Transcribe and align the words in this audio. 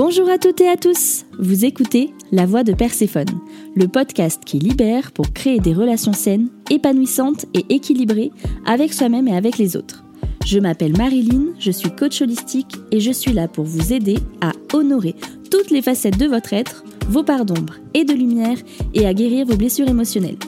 Bonjour 0.00 0.30
à 0.30 0.38
toutes 0.38 0.60
et 0.60 0.68
à 0.68 0.76
tous 0.76 1.24
Vous 1.40 1.64
écoutez 1.64 2.14
La 2.30 2.46
Voix 2.46 2.62
de 2.62 2.72
Perséphone, 2.72 3.40
le 3.74 3.88
podcast 3.88 4.40
qui 4.46 4.60
libère 4.60 5.10
pour 5.10 5.32
créer 5.32 5.58
des 5.58 5.74
relations 5.74 6.12
saines, 6.12 6.50
épanouissantes 6.70 7.46
et 7.52 7.64
équilibrées 7.68 8.30
avec 8.64 8.92
soi-même 8.92 9.26
et 9.26 9.36
avec 9.36 9.58
les 9.58 9.76
autres. 9.76 10.04
Je 10.46 10.60
m'appelle 10.60 10.96
Marilyn, 10.96 11.46
je 11.58 11.72
suis 11.72 11.90
coach 11.90 12.22
holistique 12.22 12.76
et 12.92 13.00
je 13.00 13.10
suis 13.10 13.32
là 13.32 13.48
pour 13.48 13.64
vous 13.64 13.92
aider 13.92 14.18
à 14.40 14.52
honorer 14.72 15.16
toutes 15.50 15.72
les 15.72 15.82
facettes 15.82 16.16
de 16.16 16.26
votre 16.26 16.52
être, 16.52 16.84
vos 17.08 17.24
parts 17.24 17.44
d'ombre 17.44 17.74
et 17.92 18.04
de 18.04 18.14
lumière 18.14 18.58
et 18.94 19.04
à 19.04 19.12
guérir 19.12 19.46
vos 19.46 19.56
blessures 19.56 19.88
émotionnelles. 19.88 20.38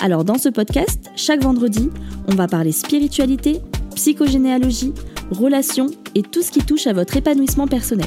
Alors 0.00 0.22
dans 0.22 0.38
ce 0.38 0.48
podcast, 0.48 1.10
chaque 1.16 1.42
vendredi, 1.42 1.90
on 2.28 2.36
va 2.36 2.46
parler 2.46 2.70
spiritualité, 2.70 3.62
psychogénéalogie, 3.96 4.92
relations 5.32 5.90
et 6.14 6.22
tout 6.22 6.42
ce 6.42 6.52
qui 6.52 6.60
touche 6.60 6.86
à 6.86 6.92
votre 6.92 7.16
épanouissement 7.16 7.66
personnel. 7.66 8.06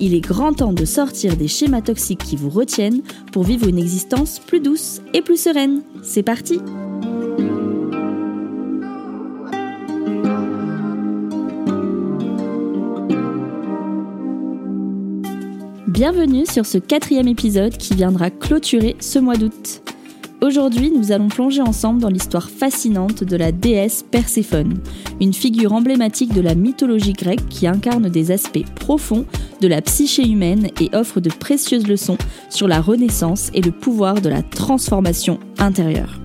Il 0.00 0.14
est 0.14 0.20
grand 0.20 0.52
temps 0.52 0.72
de 0.72 0.84
sortir 0.84 1.36
des 1.36 1.48
schémas 1.48 1.82
toxiques 1.82 2.24
qui 2.24 2.36
vous 2.36 2.50
retiennent 2.50 3.02
pour 3.32 3.44
vivre 3.44 3.68
une 3.68 3.78
existence 3.78 4.40
plus 4.40 4.60
douce 4.60 5.00
et 5.12 5.22
plus 5.22 5.40
sereine. 5.40 5.82
C'est 6.02 6.22
parti 6.22 6.58
Bienvenue 15.86 16.44
sur 16.44 16.66
ce 16.66 16.78
quatrième 16.78 17.28
épisode 17.28 17.76
qui 17.76 17.94
viendra 17.94 18.28
clôturer 18.28 18.96
ce 18.98 19.20
mois 19.20 19.36
d'août. 19.36 19.80
Aujourd'hui, 20.44 20.90
nous 20.90 21.12
allons 21.12 21.28
plonger 21.28 21.62
ensemble 21.62 22.02
dans 22.02 22.10
l'histoire 22.10 22.50
fascinante 22.50 23.24
de 23.24 23.36
la 23.36 23.52
déesse 23.52 24.02
Perséphone, 24.02 24.74
une 25.20 25.32
figure 25.32 25.72
emblématique 25.72 26.34
de 26.34 26.42
la 26.42 26.54
mythologie 26.54 27.14
grecque 27.14 27.48
qui 27.48 27.66
incarne 27.66 28.10
des 28.10 28.30
aspects 28.30 28.66
profonds 28.74 29.24
de 29.64 29.68
la 29.68 29.80
psyché 29.80 30.28
humaine 30.28 30.68
et 30.78 30.94
offre 30.94 31.20
de 31.20 31.30
précieuses 31.30 31.86
leçons 31.86 32.18
sur 32.50 32.68
la 32.68 32.82
renaissance 32.82 33.50
et 33.54 33.62
le 33.62 33.70
pouvoir 33.70 34.20
de 34.20 34.28
la 34.28 34.42
transformation 34.42 35.40
intérieure. 35.56 36.20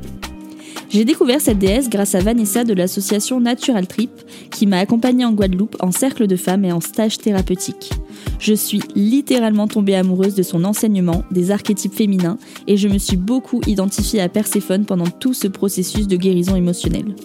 J'ai 0.89 1.05
découvert 1.05 1.39
cette 1.39 1.59
déesse 1.59 1.89
grâce 1.89 2.15
à 2.15 2.19
Vanessa 2.19 2.65
de 2.65 2.73
l'association 2.73 3.39
Natural 3.39 3.87
Trip 3.87 4.09
qui 4.51 4.67
m'a 4.67 4.79
accompagnée 4.79 5.23
en 5.23 5.31
Guadeloupe 5.31 5.77
en 5.79 5.91
cercle 5.91 6.27
de 6.27 6.35
femmes 6.35 6.65
et 6.65 6.73
en 6.73 6.81
stage 6.81 7.17
thérapeutique. 7.19 7.91
Je 8.39 8.53
suis 8.53 8.81
littéralement 8.93 9.69
tombée 9.69 9.95
amoureuse 9.95 10.35
de 10.35 10.43
son 10.43 10.65
enseignement, 10.65 11.23
des 11.31 11.51
archétypes 11.51 11.93
féminins 11.93 12.37
et 12.67 12.75
je 12.75 12.89
me 12.89 12.97
suis 12.97 13.17
beaucoup 13.17 13.61
identifiée 13.67 14.19
à 14.19 14.27
Perséphone 14.27 14.83
pendant 14.83 15.07
tout 15.07 15.33
ce 15.33 15.47
processus 15.47 16.09
de 16.09 16.17
guérison 16.17 16.57
émotionnelle. 16.57 17.15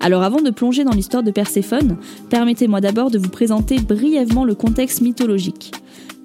Alors 0.00 0.22
avant 0.22 0.40
de 0.40 0.50
plonger 0.50 0.82
dans 0.82 0.92
l'histoire 0.92 1.22
de 1.22 1.30
Perséphone, 1.30 1.98
permettez-moi 2.30 2.80
d'abord 2.80 3.10
de 3.10 3.18
vous 3.18 3.28
présenter 3.28 3.78
brièvement 3.78 4.44
le 4.44 4.54
contexte 4.54 5.02
mythologique. 5.02 5.72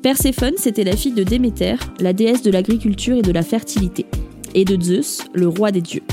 Perséphone, 0.01 0.53
c'était 0.57 0.85
la 0.85 0.95
fille 0.95 1.13
de 1.13 1.23
Déméter, 1.23 1.75
la 1.99 2.13
déesse 2.13 2.41
de 2.41 2.51
l'agriculture 2.51 3.17
et 3.17 3.21
de 3.21 3.31
la 3.31 3.41
fertilité, 3.41 4.05
et 4.53 4.63
de 4.63 4.81
Zeus, 4.81 5.25
le 5.33 5.47
roi 5.47 5.71
des 5.71 5.81
dieux. 5.81 6.03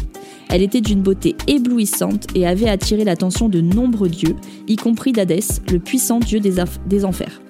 Elle 0.48 0.62
était 0.62 0.80
d'une 0.80 1.02
beauté 1.02 1.36
éblouissante 1.46 2.26
et 2.34 2.46
avait 2.46 2.68
attiré 2.68 3.04
l'attention 3.04 3.48
de 3.48 3.60
nombreux 3.60 4.08
dieux, 4.08 4.36
y 4.66 4.76
compris 4.76 5.12
d'Hadès, 5.12 5.62
le 5.70 5.78
puissant 5.78 6.18
dieu 6.18 6.40
des, 6.40 7.04
enfers. 7.04 7.40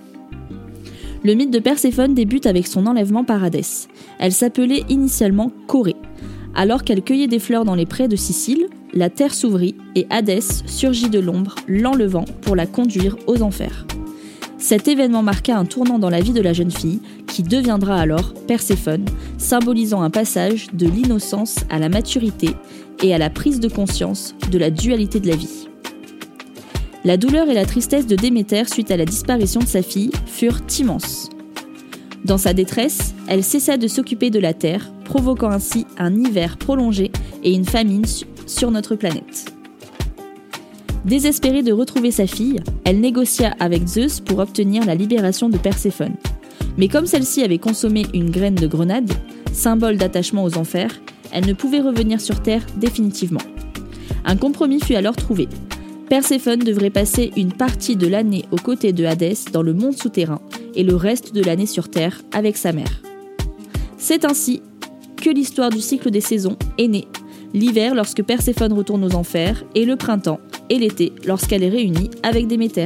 Le 1.24 1.34
mythe 1.34 1.50
de 1.50 1.58
Perséphone 1.58 2.14
débute 2.14 2.46
avec 2.46 2.66
son 2.66 2.86
enlèvement 2.86 3.24
par 3.24 3.42
Hadès. 3.42 3.88
Elle 4.18 4.32
s'appelait 4.32 4.84
initialement 4.88 5.52
Corée. 5.66 5.96
Alors 6.54 6.84
qu'elle 6.84 7.02
cueillait 7.02 7.28
des 7.28 7.38
fleurs 7.38 7.64
dans 7.64 7.74
les 7.74 7.86
prés 7.86 8.08
de 8.08 8.16
Sicile, 8.16 8.66
la 8.94 9.10
terre 9.10 9.34
s'ouvrit 9.34 9.74
et 9.94 10.06
Hadès 10.10 10.64
surgit 10.66 11.08
de 11.08 11.18
l'ombre, 11.18 11.54
l'enlevant 11.66 12.24
pour 12.42 12.56
la 12.56 12.66
conduire 12.66 13.16
aux 13.26 13.42
enfers. 13.42 13.86
Cet 14.58 14.86
événement 14.86 15.22
marqua 15.22 15.56
un 15.56 15.64
tournant 15.64 15.98
dans 15.98 16.10
la 16.10 16.20
vie 16.20 16.32
de 16.32 16.40
la 16.40 16.52
jeune 16.52 16.70
fille, 16.70 17.00
qui 17.26 17.42
deviendra 17.42 17.96
alors 18.00 18.34
Perséphone, 18.46 19.06
symbolisant 19.38 20.02
un 20.02 20.10
passage 20.10 20.68
de 20.72 20.86
l'innocence 20.86 21.56
à 21.70 21.78
la 21.78 21.88
maturité 21.88 22.50
et 23.02 23.14
à 23.14 23.18
la 23.18 23.30
prise 23.30 23.60
de 23.60 23.68
conscience 23.68 24.34
de 24.50 24.58
la 24.58 24.70
dualité 24.70 25.18
de 25.18 25.28
la 25.28 25.36
vie. 25.36 25.68
La 27.04 27.16
douleur 27.16 27.48
et 27.48 27.54
la 27.54 27.66
tristesse 27.66 28.06
de 28.06 28.14
Déméter 28.14 28.68
suite 28.68 28.92
à 28.92 28.96
la 28.96 29.04
disparition 29.04 29.60
de 29.60 29.66
sa 29.66 29.82
fille 29.82 30.12
furent 30.26 30.60
immenses. 30.78 31.28
Dans 32.24 32.38
sa 32.38 32.52
détresse, 32.52 33.14
elle 33.26 33.42
cessa 33.42 33.76
de 33.76 33.88
s'occuper 33.88 34.30
de 34.30 34.38
la 34.38 34.54
terre, 34.54 34.92
provoquant 35.04 35.50
ainsi 35.50 35.86
un 35.98 36.14
hiver 36.14 36.56
prolongé 36.56 37.10
et 37.42 37.52
une 37.52 37.64
famine 37.64 38.04
sur 38.52 38.70
notre 38.70 38.94
planète. 38.94 39.52
Désespérée 41.04 41.62
de 41.62 41.72
retrouver 41.72 42.12
sa 42.12 42.26
fille, 42.26 42.60
elle 42.84 43.00
négocia 43.00 43.54
avec 43.58 43.86
Zeus 43.86 44.20
pour 44.20 44.38
obtenir 44.38 44.84
la 44.86 44.94
libération 44.94 45.48
de 45.48 45.58
Perséphone. 45.58 46.14
Mais 46.78 46.88
comme 46.88 47.06
celle-ci 47.06 47.42
avait 47.42 47.58
consommé 47.58 48.06
une 48.14 48.30
graine 48.30 48.54
de 48.54 48.66
grenade, 48.66 49.10
symbole 49.52 49.96
d'attachement 49.96 50.44
aux 50.44 50.56
enfers, 50.56 51.00
elle 51.32 51.46
ne 51.46 51.54
pouvait 51.54 51.80
revenir 51.80 52.20
sur 52.20 52.40
Terre 52.40 52.64
définitivement. 52.76 53.40
Un 54.24 54.36
compromis 54.36 54.80
fut 54.80 54.94
alors 54.94 55.16
trouvé. 55.16 55.48
Perséphone 56.08 56.60
devrait 56.60 56.90
passer 56.90 57.32
une 57.36 57.52
partie 57.52 57.96
de 57.96 58.06
l'année 58.06 58.44
aux 58.50 58.56
côtés 58.56 58.92
de 58.92 59.04
Hadès 59.04 59.46
dans 59.52 59.62
le 59.62 59.72
monde 59.72 59.96
souterrain 59.96 60.40
et 60.74 60.84
le 60.84 60.94
reste 60.94 61.34
de 61.34 61.42
l'année 61.42 61.66
sur 61.66 61.88
Terre 61.88 62.20
avec 62.32 62.56
sa 62.56 62.72
mère. 62.72 63.02
C'est 63.98 64.24
ainsi 64.24 64.62
que 65.16 65.30
l'histoire 65.30 65.70
du 65.70 65.80
cycle 65.80 66.10
des 66.10 66.20
saisons 66.20 66.56
est 66.78 66.88
née. 66.88 67.08
L'hiver 67.54 67.94
lorsque 67.94 68.22
Perséphone 68.22 68.72
retourne 68.72 69.04
aux 69.04 69.14
enfers 69.14 69.64
et 69.74 69.84
le 69.84 69.96
printemps 69.96 70.40
et 70.70 70.78
l'été 70.78 71.12
lorsqu'elle 71.26 71.62
est 71.62 71.68
réunie 71.68 72.10
avec 72.22 72.46
Déméter. 72.46 72.84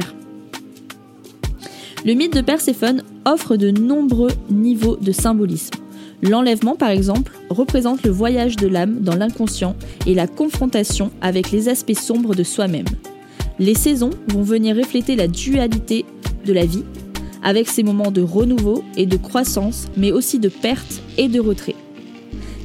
Le 2.05 2.13
mythe 2.13 2.35
de 2.35 2.41
Perséphone 2.41 3.03
offre 3.25 3.55
de 3.55 3.71
nombreux 3.71 4.31
niveaux 4.49 4.97
de 4.97 5.11
symbolisme. 5.11 5.75
L'enlèvement, 6.21 6.75
par 6.75 6.89
exemple, 6.89 7.33
représente 7.49 8.03
le 8.03 8.11
voyage 8.11 8.55
de 8.55 8.67
l'âme 8.67 9.01
dans 9.01 9.15
l'inconscient 9.15 9.75
et 10.05 10.13
la 10.13 10.27
confrontation 10.27 11.11
avec 11.21 11.51
les 11.51 11.69
aspects 11.69 11.97
sombres 11.97 12.35
de 12.35 12.43
soi-même. 12.43 12.87
Les 13.59 13.75
saisons 13.75 14.11
vont 14.27 14.41
venir 14.41 14.75
refléter 14.75 15.15
la 15.15 15.27
dualité 15.27 16.05
de 16.45 16.53
la 16.53 16.65
vie, 16.65 16.83
avec 17.43 17.67
ses 17.67 17.83
moments 17.83 18.11
de 18.11 18.21
renouveau 18.21 18.83
et 18.95 19.05
de 19.05 19.17
croissance, 19.17 19.87
mais 19.95 20.11
aussi 20.11 20.39
de 20.39 20.49
perte 20.49 21.01
et 21.17 21.27
de 21.27 21.39
retrait. 21.39 21.75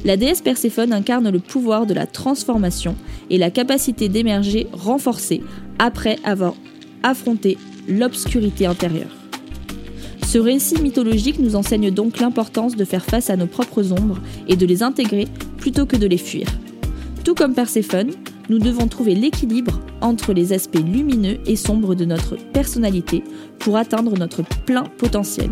La 0.05 0.17
déesse 0.17 0.41
Perséphone 0.41 0.91
incarne 0.91 1.29
le 1.29 1.39
pouvoir 1.39 1.85
de 1.85 1.93
la 1.93 2.05
transformation 2.05 2.95
et 3.29 3.37
la 3.37 3.51
capacité 3.51 4.09
d'émerger 4.09 4.67
renforcée 4.73 5.41
après 5.79 6.17
avoir 6.25 6.55
affronté 7.03 7.57
l'obscurité 7.87 8.65
intérieure. 8.65 9.15
Ce 10.25 10.37
récit 10.37 10.81
mythologique 10.81 11.39
nous 11.39 11.55
enseigne 11.55 11.91
donc 11.91 12.19
l'importance 12.19 12.75
de 12.75 12.85
faire 12.85 13.05
face 13.05 13.29
à 13.29 13.37
nos 13.37 13.47
propres 13.47 13.91
ombres 13.93 14.19
et 14.47 14.55
de 14.55 14.65
les 14.65 14.83
intégrer 14.83 15.27
plutôt 15.57 15.85
que 15.85 15.95
de 15.95 16.07
les 16.07 16.17
fuir. 16.17 16.47
Tout 17.23 17.35
comme 17.35 17.53
Perséphone, 17.53 18.11
nous 18.49 18.59
devons 18.59 18.87
trouver 18.87 19.15
l'équilibre 19.15 19.79
entre 20.01 20.33
les 20.33 20.51
aspects 20.51 20.83
lumineux 20.85 21.37
et 21.45 21.55
sombres 21.55 21.95
de 21.95 22.03
notre 22.03 22.35
personnalité 22.51 23.23
pour 23.59 23.77
atteindre 23.77 24.17
notre 24.17 24.43
plein 24.65 24.83
potentiel. 24.97 25.49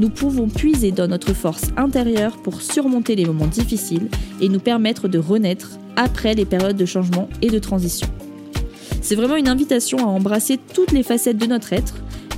Nous 0.00 0.08
pouvons 0.08 0.48
puiser 0.48 0.92
dans 0.92 1.08
notre 1.08 1.34
force 1.34 1.66
intérieure 1.76 2.38
pour 2.38 2.62
surmonter 2.62 3.16
les 3.16 3.26
moments 3.26 3.46
difficiles 3.46 4.08
et 4.40 4.48
nous 4.48 4.58
permettre 4.58 5.08
de 5.08 5.18
renaître 5.18 5.72
après 5.94 6.32
les 6.32 6.46
périodes 6.46 6.78
de 6.78 6.86
changement 6.86 7.28
et 7.42 7.50
de 7.50 7.58
transition. 7.58 8.08
C'est 9.02 9.14
vraiment 9.14 9.36
une 9.36 9.46
invitation 9.46 9.98
à 9.98 10.04
embrasser 10.04 10.58
toutes 10.72 10.92
les 10.92 11.02
facettes 11.02 11.36
de 11.36 11.44
notre 11.44 11.74
être 11.74 11.96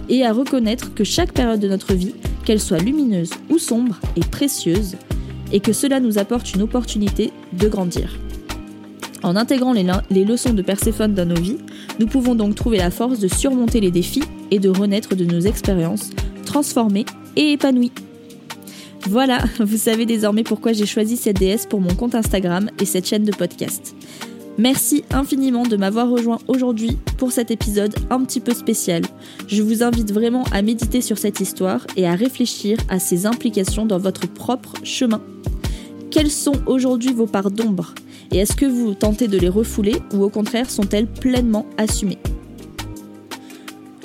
et 0.09 0.27
à 0.27 0.33
reconnaître 0.33 0.93
que 0.93 1.05
chaque 1.05 1.31
période 1.31 1.61
de 1.61 1.69
notre 1.69 1.95
vie, 1.95 2.17
qu'elle 2.45 2.59
soit 2.59 2.81
lumineuse 2.81 3.31
ou 3.49 3.59
sombre, 3.59 4.00
est 4.17 4.29
précieuse 4.29 4.97
et 5.53 5.61
que 5.61 5.73
cela 5.73 6.00
nous 6.00 6.19
apporte 6.19 6.53
une 6.56 6.62
opportunité 6.62 7.31
de 7.53 7.69
grandir. 7.69 8.19
En 9.23 9.37
intégrant 9.37 9.73
les, 9.73 9.87
les 10.11 10.25
leçons 10.25 10.53
de 10.53 10.62
Perséphone 10.62 11.15
dans 11.15 11.29
nos 11.29 11.41
vies, 11.41 11.59
nous 12.00 12.09
pouvons 12.09 12.34
donc 12.34 12.56
trouver 12.56 12.79
la 12.79 12.91
force 12.91 13.21
de 13.21 13.29
surmonter 13.29 13.79
les 13.79 13.93
défis 13.93 14.25
et 14.50 14.59
de 14.59 14.69
renaître 14.69 15.15
de 15.15 15.25
nos 15.25 15.43
expériences 15.43 16.11
transformées 16.44 17.05
et 17.37 17.52
épanouies. 17.52 17.93
Voilà, 19.08 19.44
vous 19.61 19.76
savez 19.76 20.06
désormais 20.06 20.44
pourquoi 20.44 20.73
j'ai 20.73 20.87
choisi 20.87 21.17
cette 21.17 21.38
déesse 21.38 21.67
pour 21.67 21.81
mon 21.81 21.94
compte 21.94 22.14
Instagram 22.14 22.70
et 22.81 22.84
cette 22.84 23.06
chaîne 23.06 23.25
de 23.25 23.32
podcast. 23.32 23.94
Merci 24.58 25.02
infiniment 25.11 25.62
de 25.62 25.76
m'avoir 25.76 26.11
rejoint 26.11 26.38
aujourd'hui 26.46 26.99
pour 27.17 27.32
cet 27.32 27.50
épisode 27.50 27.94
un 28.11 28.23
petit 28.23 28.40
peu 28.40 28.52
spécial. 28.52 29.02
Je 29.49 29.62
vous 29.62 29.82
invite 29.82 30.12
vraiment 30.12 30.44
à 30.52 30.61
méditer 30.61 31.00
sur 31.00 31.17
cette 31.17 31.40
histoire 31.40 31.87
et 31.96 32.06
à 32.06 32.14
réfléchir 32.14 32.76
à 32.88 32.99
ses 32.99 33.25
implications 33.25 33.87
dans 33.87 33.99
votre 33.99 34.29
propre 34.29 34.75
chemin. 34.84 35.23
Quelles 36.11 36.31
sont 36.31 36.56
aujourd'hui 36.67 37.14
vos 37.14 37.26
parts 37.26 37.50
d'ombre? 37.50 37.94
Et 38.31 38.38
est-ce 38.38 38.55
que 38.55 38.67
vous 38.67 38.93
tentez 38.93 39.26
de 39.26 39.38
les 39.38 39.49
refouler 39.49 39.96
ou 40.12 40.23
au 40.23 40.29
contraire 40.29 40.70
sont-elles 40.70 41.06
pleinement 41.06 41.67
assumées? 41.79 42.19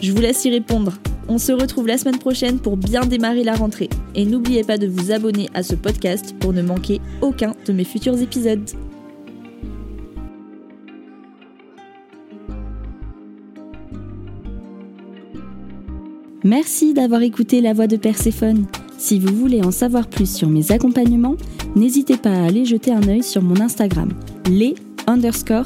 Je 0.01 0.11
vous 0.13 0.21
laisse 0.21 0.45
y 0.45 0.49
répondre. 0.49 0.93
On 1.29 1.37
se 1.37 1.51
retrouve 1.51 1.87
la 1.87 1.97
semaine 1.97 2.19
prochaine 2.19 2.59
pour 2.59 2.77
bien 2.77 3.01
démarrer 3.01 3.43
la 3.43 3.55
rentrée. 3.55 3.89
Et 4.15 4.25
n'oubliez 4.25 4.63
pas 4.63 4.77
de 4.77 4.87
vous 4.87 5.11
abonner 5.11 5.49
à 5.53 5.61
ce 5.61 5.75
podcast 5.75 6.33
pour 6.39 6.53
ne 6.53 6.61
manquer 6.61 7.01
aucun 7.21 7.53
de 7.65 7.73
mes 7.73 7.83
futurs 7.83 8.19
épisodes. 8.21 8.69
Merci 16.43 16.93
d'avoir 16.93 17.23
écouté 17.23 17.59
la 17.59 17.73
voix 17.73 17.87
de 17.87 17.97
Perséphone. 17.97 18.67
Si 18.97 19.19
vous 19.19 19.35
voulez 19.35 19.61
en 19.63 19.71
savoir 19.71 20.07
plus 20.07 20.33
sur 20.33 20.47
mes 20.47 20.71
accompagnements, 20.71 21.35
n'hésitez 21.75 22.15
pas 22.15 22.31
à 22.31 22.45
aller 22.45 22.63
jeter 22.63 22.93
un 22.93 23.05
œil 23.07 23.21
sur 23.21 23.41
mon 23.41 23.59
Instagram, 23.59 24.09
les 24.49 24.75
underscore. 25.07 25.65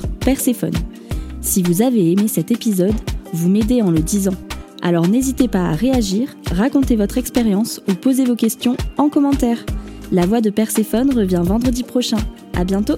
Si 1.42 1.62
vous 1.62 1.82
avez 1.84 2.12
aimé 2.12 2.28
cet 2.28 2.50
épisode, 2.50 2.96
vous 3.32 3.50
m'aidez 3.50 3.82
en 3.84 3.92
le 3.92 4.00
disant. 4.00 4.34
Alors 4.82 5.08
n'hésitez 5.08 5.48
pas 5.48 5.70
à 5.70 5.74
réagir, 5.74 6.36
raconter 6.52 6.96
votre 6.96 7.18
expérience 7.18 7.82
ou 7.88 7.94
poser 7.94 8.26
vos 8.26 8.36
questions 8.36 8.78
en 8.98 9.10
commentaire. 9.10 9.58
La 10.12 10.26
voix 10.26 10.42
de 10.42 10.50
Perséphone 10.50 11.14
revient 11.14 11.42
vendredi 11.44 11.84
prochain. 11.84 12.18
À 12.54 12.64
bientôt! 12.64 12.98